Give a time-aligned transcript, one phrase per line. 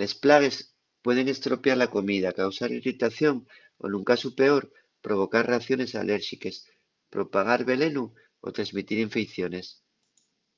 [0.00, 0.56] les plagues
[1.06, 3.36] pueden estropiar la comida causar irritación
[3.82, 4.62] o ,nun casu peor
[5.06, 6.56] provocar reacciones alérxiques
[7.14, 8.04] propagar velenu
[8.46, 9.66] o tresmitir infeiciones